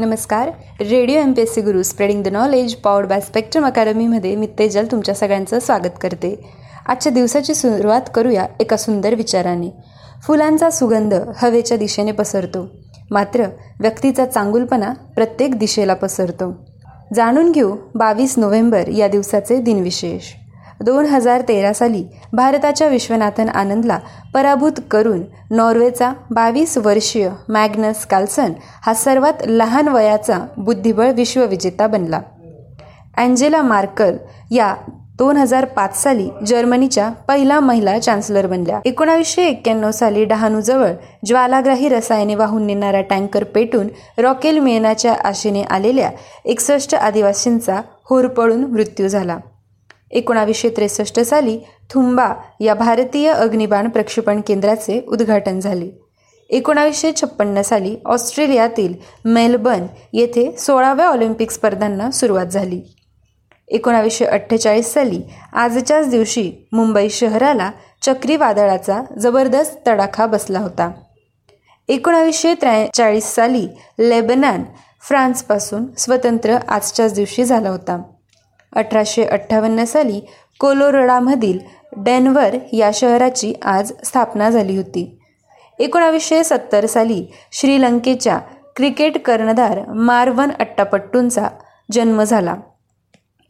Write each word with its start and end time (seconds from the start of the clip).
नमस्कार. 0.00 0.48
Radio 0.80 1.20
M 1.20 1.32
P 1.32 1.42
S 1.42 1.54
C 1.54 1.60
Guru 1.60 1.82
spreading 1.82 2.22
the 2.22 2.28
knowledge 2.28 2.74
powered 2.74 3.06
by 3.06 3.20
Spectrum 3.20 3.66
अकॅडमीमध्ये 3.66 4.36
मी 4.36 4.48
तेजल 4.58 4.86
तुमच्या 4.90 5.14
सगळ्यांचं 5.14 5.58
स्वागत 5.58 5.98
करते. 6.00 6.50
आजच्या 6.86 7.12
दिवसाची 7.12 7.54
सुरुवात 7.54 8.00
करूया 8.14 8.46
एका 8.60 8.76
सुंदर 8.76 9.14
विचाराने. 9.14 9.70
फुलांचा 10.26 10.70
सुगंध 10.70 11.14
हवेच्या 11.36 11.76
दिशेने 11.76 12.12
पसरतो. 12.12 12.66
मात्र 13.10 13.44
व्यक्तीचा 13.80 14.26
चांगुलपणा 14.26 14.92
प्रत्येक 14.92 15.58
दिशेला 15.58 15.94
पसरतो. 15.94 16.52
जाणून 17.14 17.52
घेऊ 17.52 17.76
बावीस 17.94 18.38
नोव्हेंबर 18.38 18.88
या 18.88 19.08
दिवसाचे 19.08 19.60
दिनविशेष. 19.60 20.39
दोन 20.84 21.06
हजार 21.06 21.42
तेरा 21.48 21.72
साली 21.72 22.02
भारताच्या 22.32 22.86
विश्वनाथन 22.88 23.48
आनंदला 23.48 23.98
पराभूत 24.34 24.80
करून 24.90 25.22
नॉर्वेचा 25.50 26.12
बावीस 26.30 26.76
वर्षीय 26.78 27.28
मॅग्नस 27.48 28.04
कार्लसन 28.06 28.52
हा 28.86 28.94
सर्वात 28.94 29.42
लहान 29.46 29.88
वयाचा 29.88 30.38
बुद्धिबळ 30.56 31.10
विश्वविजेता 31.12 31.86
बनला. 31.86 32.20
अँजेला 33.16 33.62
मार्कल 33.62 34.16
या 34.50 34.74
दोन 35.18 35.36
हजार 35.36 35.64
पाच 35.66 36.02
साली 36.02 36.28
जर्मनीच्या 36.46 37.08
पहिला 37.28 37.58
महिला 37.60 37.98
चान्सलर 37.98 38.46
बनल्या. 38.46 38.78
एकोणावीसशे 38.84 39.46
एक्क्याण्णव 39.48 39.90
साली 39.90 40.24
डहाणूजवळ 40.24 40.92
ज्वालाग्राही 41.26 41.88
रसायने 41.88 42.34
वाहून 42.34 42.66
नेणारा 42.66 43.00
टँकर 43.10 43.44
पेटून 43.44 43.88
रॉकेल 44.18 44.58
मिळण्याच्या 44.58 45.14
आशेने 45.24 45.62
आलेल्या 45.62 46.10
एकसष्ट 46.44 46.94
आदिवासींचा 46.94 47.80
होरपळून 48.10 48.64
मृत्यू 48.64 49.08
झाला. 49.08 49.38
एकोणावीसशे 50.10 50.68
त्रेसष्ट 50.68 51.20
साली 51.20 51.58
थुंबा 51.90 52.34
या 52.60 52.74
भारतीय 52.74 53.30
अग्निबाण 53.30 53.88
प्रक्षेपण 53.88 54.40
केंद्राचे 54.46 55.04
उद्घाटन 55.08 55.60
झाले. 55.60 55.90
एकोणावीसशे 56.50 57.12
छप्पन्न 57.16 57.62
साली 57.62 57.96
ऑस्ट्रेलियातील 58.04 58.94
मेलबर्न 59.24 59.86
येथे 60.12 60.50
सोळाव्या 60.58 61.06
ऑलिम्पिक 61.06 61.50
स्पर्धांना 61.50 62.10
सुरुवात 62.10 62.46
झाली. 62.46 62.80
एकोणावीसशे 63.68 64.24
अठ्ठेचाळीस 64.24 64.92
साली 64.92 65.20
आजच्याच 65.52 66.08
दिवशी 66.10 66.52
मुंबई 66.72 67.08
शहराला 67.08 67.70
चक्रीवादळाचा 68.02 69.02
जबरदस्त 69.18 69.76
तडाखा 69.86 70.26
बसला 70.26 70.58
होता. 70.58 70.90
एकोणावीसशे 71.88 72.54
त्रेचाळीस 72.54 73.24
साली 73.24 73.66
लेबनान 73.98 74.64
फ्रान्सपासून 75.08 75.84
स्वतंत्र 75.98 76.56
आजच्याच 76.68 77.14
दिवशी 77.14 77.44
झाला 77.44 77.68
होता. 77.68 78.02
अठराशे 78.76 79.24
अठ्ठावन्न 79.24 79.84
साली 79.84 80.20
कोलोरडामधील 80.60 81.58
डेन्व्हर 81.96 82.56
या 82.72 82.90
शहराची 82.94 83.54
आज 83.62 83.92
स्थापना 84.04 84.50
झाली 84.50 84.76
होती. 84.76 85.18
एकोणावीसशे 85.78 86.44
सत्तर 86.44 86.86
साली 86.86 87.26
श्रीलंकेच्या 87.52 88.38
क्रिकेट 88.76 89.24
कर्णधार 89.24 89.80
मार्वन 89.88 90.50
अट्टापट्टूंचा 90.58 91.48
जन्म 91.92 92.22
झाला. 92.22 92.54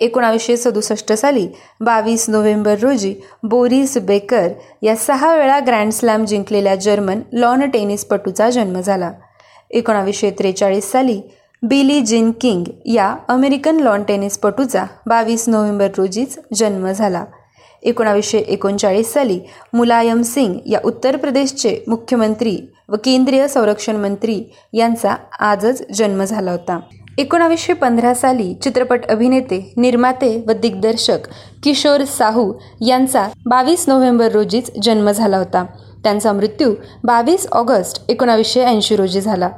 एकोणावीसशे 0.00 0.56
सदुसष्ट 0.56 1.12
साली 1.12 1.48
बावीस 1.80 2.28
नोव्हेंबर 2.30 2.74
रोजी 2.82 3.14
बोरिस 3.42 3.98
बेकर 3.98 4.48
या 4.82 4.96
सहा 4.96 5.36
वेळा 5.36 5.58
ग्रँड 5.66 5.92
स्लॅम 5.92 6.24
जिंकलेल्या 6.24 6.74
जर्मन 6.74 7.20
लॉन 7.32 7.70
टेनिसपटूचा 7.70 8.50
जन्म 8.50 8.80
झाला. 8.80 9.12
एकोणावीसशे 9.70 10.30
त्रेचाळीस 10.30 10.90
साली 10.92 11.20
बिली 11.62 12.00
जिन 12.00 12.30
किंग 12.40 12.64
या 12.84 13.16
अमेरिकन 13.28 13.80
लॉन 13.80 14.02
टेनिसपटूचा 14.02 14.84
बावीस 15.06 15.48
नोव्हेंबर 15.48 15.88
रोजीच 15.98 16.38
जन्म 16.54 16.90
झाला. 16.90 17.24
एकोणावीसशे 17.82 18.38
एकोणचाळीस 18.38 19.12
साली 19.12 19.40
मुलायम 19.72 20.22
सिंग 20.22 20.54
या 20.66 20.80
उत्तर 20.84 21.16
प्रदेशचे 21.16 21.84
मुख्यमंत्री 21.88 22.58
व 22.88 22.96
केंद्रीय 23.04 23.48
संरक्षण 23.48 23.96
मंत्री 23.96 24.42
यांचा 24.72 25.14
आजच 25.40 25.82
जन्म 25.92 26.24
झाला 26.24 26.50
होता. 26.50 26.80
एकोणावीसशे 27.18 27.72
पंधरा 27.72 28.14
साली 28.14 28.54
चित्रपट 28.54 29.06
अभिनेते 29.06 29.72
निर्माते 29.76 30.44
व 30.48 30.52
दिग्दर्शक 30.52 31.18
किशोर 31.62 32.04
साहू 32.04 32.52
यांचा 32.86 33.28
बावीस 33.46 33.88
नोव्हेंबर 33.88 34.32
रोजीच 34.32 34.70
जन्म 34.82 35.10
झाला 35.10 35.38
होता. 35.38 35.64
त्यांचा 36.04 36.32
मृत्यू 36.32 36.74
बावीस 37.04 37.46
ऑगस्ट 37.52 38.04
एकोणावीसशे 38.08 38.64
ऐंशी 38.64 38.96
रोजी 38.96 39.20
झाला. 39.20 39.48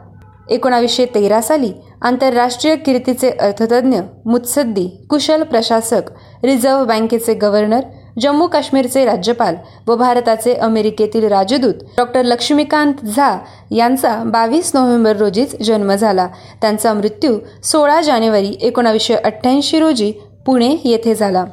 एकोणावीसशे 0.50 1.06
तेरा 1.06 1.40
साली 1.40 1.72
आंतरराष्ट्रीय 2.02 2.76
कीर्तीचे 2.76 3.30
अर्थतज्ञ 3.30 3.98
मुत्सद्दी 4.24 4.86
कुशल 5.10 5.42
प्रशासक 5.42 6.10
रिझर्व्ह 6.44 6.84
बँकेचे 6.84 7.34
गव्हर्नर 7.34 7.80
जम्मू 8.20 8.46
काश्मीरचे 8.46 9.04
राज्यपाल 9.04 9.54
व 9.86 9.96
भारताचे 9.96 10.54
अमेरिकेतील 10.54 11.24
राजदूत 11.24 11.74
डॉक्टर 11.96 12.22
लक्ष्मीकांत 12.22 13.04
झा 13.16 13.38
यांचा 13.70 14.16
बावीस 14.26 14.70
नोव्हेंबर 14.74 15.16
रोजीच 15.16 15.62
जन्म 15.62 15.94
झाला. 15.94 16.28
त्यांचा 16.60 16.92
मृत्यू 16.94 17.38
सोळा 17.64 18.00
जानेवारी 18.00 18.54
एकोणावीसशे 18.60 19.14
अठ्ठ्याऐंशी 19.14 19.78
रोजी 19.78 20.12
पुणे 20.46 20.76
येथे 20.84 21.14
झाला. 21.14 21.44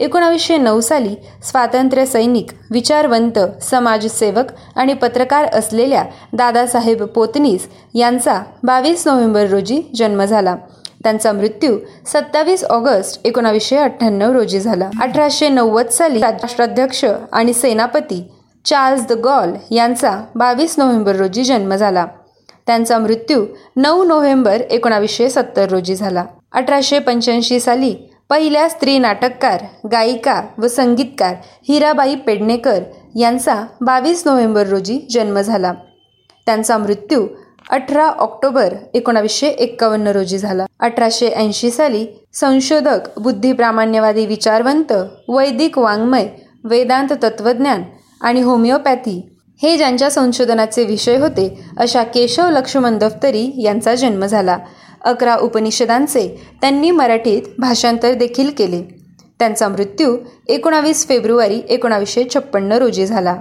एकोणावीसशे 0.00 0.56
नऊ 0.56 0.80
साली 0.80 1.14
स्वातंत्र्य 1.42 2.04
सैनिक 2.06 2.50
विचारवंत 2.70 3.38
समाजसेवक 3.62 4.52
आणि 4.76 4.94
पत्रकार 4.94 5.46
असलेल्या 5.54 6.04
दादासाहेब 6.32 7.02
पोतनीस 7.04 7.68
यांचा 7.94 8.40
बावीस 8.62 9.06
नोव्हेंबर 9.06 9.46
रोजी 9.46 9.80
जन्म 9.96 10.24
झाला. 10.24 10.56
त्यांचा 11.02 11.32
मृत्यू 11.32 11.76
सत्तावीस 12.06 12.64
ऑगस्ट 12.64 13.26
एकोणावीसशे 13.26 13.76
अठ्ठ्याण्णव 13.76 14.32
रोजी 14.32 14.60
झाला. 14.60 14.88
अठराशे 15.02 15.48
नव्वद 15.48 15.88
साली 15.88 16.20
राष्ट्राध्यक्ष 16.20 17.04
आणि 17.32 17.52
सेनापती 17.52 18.22
चार्ल्स 18.64 19.06
द 19.06 19.12
गॉल 19.12 19.52
यांचा 19.70 20.20
बावीस 20.34 20.74
नोव्हेंबर 20.78 21.16
रोजी 21.16 21.44
जन्म 21.44 21.74
झाला. 21.74 22.06
त्यांचा 22.66 22.98
मृत्यू 22.98 23.44
नऊ 23.76 24.04
नोव्हेंबर 24.04 24.60
एकोणावीसशे 24.70 25.28
सत्तर 25.30 25.68
रोजी 25.68 25.94
झाला. 25.94 26.24
अठराशे 26.52 26.98
पंच्याऐंशी 26.98 27.60
साली 27.60 27.94
पहिल्या 28.30 28.68
स्त्री 28.68 28.98
नाटककार 28.98 29.62
गायिका 29.92 30.40
व 30.58 30.66
संगीतकार 30.66 31.34
हिराबाई 31.68 32.14
पेडणेकर 32.14 32.82
यांचा 33.16 33.54
बावीस 33.80 34.22
नोव्हेंबर 34.26 34.66
रोजी 34.66 34.98
जन्म 35.10 35.40
झाला. 35.40 35.72
त्यांचा 36.46 36.78
मृत्यू 36.78 37.26
अठरा 37.70 38.06
ऑक्टोबर 38.06 38.74
एकोणावीसशे 38.94 39.48
एक्कावन्न 39.48 40.08
रोजी 40.08 40.38
झाला. 40.38 40.64
अठराशे 40.80 41.28
ऐंशी 41.28 41.70
साली 41.70 42.06
संशोधक 42.32 43.18
बुद्धिप्रामाण्यवादी 43.18 44.26
विचारवंत 44.26 44.92
वैदिक 45.28 45.78
वाङ्मय 45.78 46.28
वेदांत 46.64 47.12
तत्वज्ञान 47.22 47.82
आणि 48.20 48.42
होमिओपॅथी 48.42 49.20
हे 49.62 49.76
ज्यांच्या 49.76 50.10
संशोधनाचे 50.10 50.84
विषय 50.84 51.16
होते 51.16 51.48
अशा 51.78 52.02
केशव 52.04 52.48
लक्ष्मण 52.50 52.98
दफ्तरी 52.98 53.50
यांचा 53.58 53.94
जन्म 53.94 54.24
झाला. 54.26 54.58
अकरा 55.04 55.36
उपनिषदांचे 55.36 56.26
त्यांनी 56.60 56.90
मराठीत 56.90 57.42
भाषांतर 57.58 58.14
देखील 58.14 58.50
केले. 58.50 58.82
त्यांचा 59.38 59.68
मृत्यू 59.68 60.16
एकोणावीस 60.48 61.08
फेब्रुवारी 61.08 61.60
एकोणावीसशे 61.68 62.24
छप्पन्न 62.34 62.72
रोजी 62.72 63.06
झाला. 63.06 63.36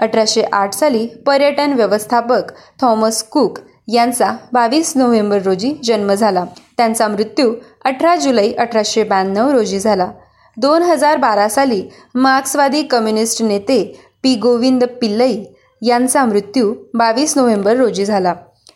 अठराशे 0.00 0.42
आठ 0.52 0.72
साली 0.72 1.06
पर्यटन 1.26 1.72
व्यवस्थापक 1.72 2.52
थॉमस 2.80 3.22
कुक 3.22 3.58
यांचा 3.88 4.32
बावीस 4.52 4.92
नोव्हेंबर 4.96 5.42
रोजी 5.42 5.74
जन्म 5.84 6.12
झाला. 6.14 6.44
त्यांचा 6.76 7.08
मृत्यू 7.08 7.54
अठरा 7.84 8.16
जुलै 8.16 8.52
अठराशे 8.52 9.02
ब्याण्णव 9.02 9.50
रोजी 9.50 9.78
झाला. 9.78 10.10
दोन 10.56 10.82
हजार 10.82 11.16
बारा 11.16 11.48
साली 11.48 11.82
मार्क्सवादी 12.14 12.82
कम्युनिस्ट 12.82 13.42
नेते 13.42 13.82
पी 14.22 14.34
गोविंद 14.34 14.84
पिल्लई 15.00 15.42
यांचा 15.82 16.24
मृत्यू 16.24 16.74
बावीस 16.94 17.36
नोव्हेंबर 17.36 17.76
रोजी 17.76 18.04
झाला. 18.04 18.34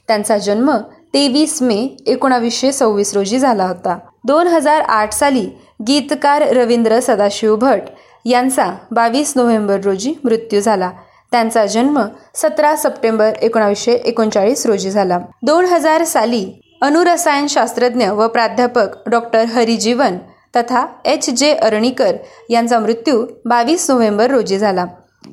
त्यांचा 0.08 0.38
जन्म 0.38 0.70
तेवीस 1.14 1.60
मे 1.62 1.76
एकोणावीसशे 2.06 2.70
सव्वीस 2.72 3.14
रोजी 3.14 3.38
झाला 3.38 3.66
होता. 3.66 3.98
दोन 4.26 4.46
हजार 4.46 4.80
आठ 4.80 5.12
साली 5.12 5.46
गीतकार 5.86 6.42
रवींद्र 6.56 6.98
सदाशिव 7.00 7.54
भट 7.56 7.80
यांचा 8.24 8.66
बावीस 8.90 9.32
नोव्हेंबर 9.36 9.80
रोजी 9.84 10.14
मृत्यू 10.24 10.60
झाला. 10.60 10.90
त्यांचा 11.32 11.64
जन्म 11.66 12.00
सतरा 12.34 12.74
सप्टेंबर 12.76 13.32
एकोणावीसशे 13.42 13.92
एकोणचाळीस 13.92 14.66
रोजी 14.66 14.90
झाला. 14.90 15.18
दोन 15.42 15.64
हजार 15.64 16.04
साली 16.04 16.44
अणुरसायनशास्त्रज्ञ 16.82 18.08
व 18.08 18.28
प्राध्यापक 18.28 19.08
डॉक्टर 19.10 19.44
हरिजीवन 19.54 20.18
तथा 20.56 20.84
एच 21.04 21.30
जे 21.30 21.54
अरणीकर 21.54 22.16
यांचा 22.50 22.78
मृत्यू 22.78 23.24
बावीस 23.44 23.90
नोव्हेंबर 23.90 24.30
रोजी 24.30 24.58
झाला. 24.58 24.84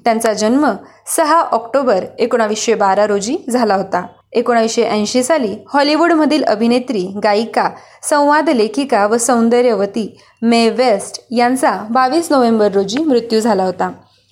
त्यांचा 0.06 0.34
जन्म 0.34 0.72
सहा 1.16 1.42
ऑक्टोबर 1.42 2.06
एकोणावीसशे 2.20 2.74
बारा 2.76 3.08
रोजी 3.08 3.38
झाला 3.50 3.76
होता. 3.76 4.06
एकोणीसशे 4.32 4.84
ऐंशी 4.84 5.24
साली 5.24 5.56
हॉलिवूडमधील 5.74 6.44
अभिनेत्री 6.44 7.08
गायिका 7.24 7.70
संवाद 8.04 8.50
लेखिका 8.50 9.06
व 9.08 9.18
सौंदर्यवती 9.18 10.18
मे 10.42 10.70
वेस्ट 10.70 11.28
यांचा 11.32 11.88
बावीस 11.90 12.32
नोव्हेंबर 12.32 12.72
रोजी 12.72 13.04
मृत्यू 13.04 13.40
झाला 13.40 13.64
होता. 13.64 13.92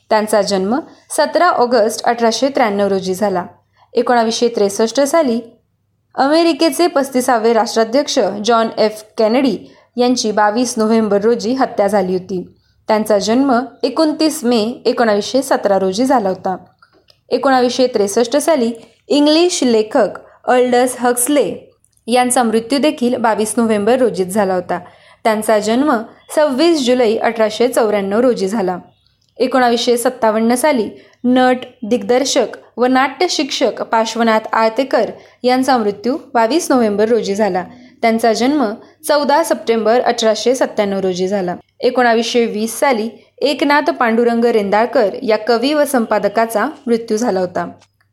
त्यांचा 0.09 0.41
जन्म 0.41 0.79
सतरा 1.09 1.49
ऑगस्ट 1.49 2.03
अठराशे 2.03 2.49
त्र्याण्णव 2.49 2.87
रोजी 2.87 3.13
झाला. 3.13 3.45
एकोणावीसशे 3.93 4.47
त्रेसष्ट 4.47 5.01
साली 5.01 5.39
अमेरिकेचे 6.15 6.87
पस्तीसावे 6.87 7.53
राष्ट्राध्यक्ष 7.53 8.19
जॉन 8.45 8.67
एफ 8.77 9.03
केनेडी 9.17 9.57
यांची 9.97 10.31
बावीस 10.31 10.73
नोव्हेंबर 10.77 11.21
रोजी 11.21 11.53
हत्या 11.53 11.87
झाली 11.87 12.13
होती. 12.13 12.55
त्यांचा 12.87 13.17
जन्म 13.17 13.59
एकोणतीस 13.83 14.43
मे 14.43 14.81
एकोणावीसशे 14.85 15.41
सतरा 15.41 15.79
रोजी 15.79 16.05
झाला 16.05 16.29
होता. 16.29 16.55
एकोणावीसशे 17.29 17.87
त्रेसष्ट 17.87 18.37
साली 18.37 18.71
इंग्लिश 19.09 19.63
लेखक 19.63 20.17
अल्डस 20.45 20.95
हक्सले 20.99 21.53
यांचा 22.07 22.43
मृत्यू 22.43 22.79
देखील 22.79 23.15
बावीस 23.15 23.53
नोव्हेंबर 23.57 23.97
रोजीच 23.99 24.27
झाला 24.27 24.53
होता. 24.53 24.79
त्यांचा 25.23 25.57
जन्म 25.59 25.91
सव्वीस 26.35 26.85
जुलै 26.85 27.15
अठराशे 27.17 27.67
चौऱ्याण्णव 27.67 28.19
रोजी 28.19 28.47
झाला. 28.47 28.77
एकोणावीसशे 29.37 29.97
सत्तावन्न 29.97 30.55
साली 30.55 30.89
नट 31.23 31.65
दिग्दर्शक 31.89 32.57
व 32.77 32.85
नाट्य 32.85 33.27
शिक्षक 33.29 33.81
पार्श्वनाथ 33.81 34.47
आळतेकर 34.53 35.11
यांचा 35.43 35.77
मृत्यू 35.77 36.17
बावीस 36.33 36.69
नोव्हेंबर 36.71 37.09
रोजी 37.09 37.35
झाला. 37.35 37.65
त्यांचा 38.01 38.33
जन्म 38.33 38.63
चौदा 39.07 39.43
सप्टेंबर 39.43 40.01
अठराशे 40.01 40.55
सत्त्याण्णव 40.55 40.99
रोजी 40.99 41.27
झाला. 41.27 41.55
एकोणावीसशे 41.79 42.45
वीस 42.45 42.79
साली 42.79 43.09
एकनाथ 43.37 43.89
पांडुरंग 43.89 44.45
रेंदाळकर 44.45 45.15
या 45.23 45.37
कवी 45.37 45.73
व 45.73 45.85
संपादकाचा 45.85 46.69
मृत्यू 46.87 47.17
झाला 47.17 47.39
होता. 47.39 47.69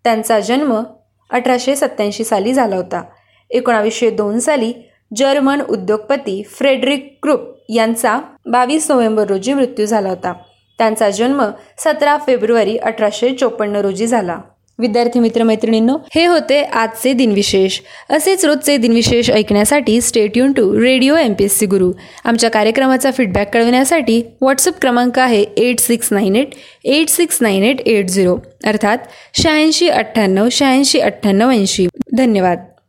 त्यांचा 0.06 0.41
जन्म 0.41 0.82
अठराशे 1.31 1.76
सत्त्याऐंशी 1.76 2.25
साली 2.25 2.53
झाला 2.53 2.76
होता. 2.76 3.03
एकोणावीसशे 3.50 4.11
दोन 4.11 4.38
साली 4.38 4.73
जर्मन 5.17 5.61
उद्योगपती 5.61 6.43
फ्रेडरिक 6.43 7.19
क्रुप 7.23 7.41
यांचा 7.69 8.20
बावीस 8.47 8.91
नोव्हेंबर 8.91 9.26
रोजी 9.26 9.55
मृत्यू 9.55 9.87
झाला 9.87 10.08
होता. 10.08 10.32
त्यांचा 10.79 11.11
जन्म 11.11 11.43
सतरा 11.79 12.19
फेब्रुवारी 12.26 12.76
अठराशे 12.76 13.35
चोपन्न 13.35 13.76
रोजी 13.76 14.06
झाला. 14.06 14.38
विद्यार्थी 14.78 15.20
मित्रमैत्रिणींनो 15.20 15.96
हे 16.14 16.25
होते 16.26 16.62
आजचे 16.62 17.12
दिनविशेष. 17.12 17.78
असेच 18.11 18.44
रोजचे 18.44 18.76
दिनविशेष 18.76 19.31
ऐकण्यासाठी 19.31 20.00
stay tuned 20.38 20.52
to 20.52 20.81
radio 20.81 21.17
M 21.17 21.32
P 21.32 21.44
S 21.44 21.58
C 21.58 21.67
Guru 21.67 21.93
आमच्या 22.25 22.50
कार्यक्रमाचा 22.50 23.11
फीडबॅक 23.11 23.52
कळवण्यासाठी 23.55 24.23
व्हॉट्सअप 24.40 24.81
क्रमांक 24.81 25.19
आहे 25.19 25.43
eight 25.43 25.81
six 25.81 26.12
nine 26.12 26.37
eight 26.37 26.55
eight 26.84 27.08
six 27.08 27.38
nine 27.40 27.62
eight 27.62 27.81
eight 27.81 28.08
zero 28.08 28.37
अर्थात 28.64 28.99
शहाऐंशी 29.34 29.88
अठ्ठ्याण्णव 29.88 30.49
शहाऐंशी 30.52 30.99
अठ्ठ्याण्णव 30.99 31.50
ऐंशी. 31.50 31.87
धन्यवाद. 32.17 32.58